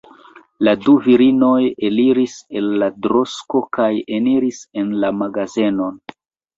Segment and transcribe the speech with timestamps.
[0.67, 1.59] La du virinoj
[1.91, 6.07] eliĝis el la droŝko kaj eniris en la magazenon.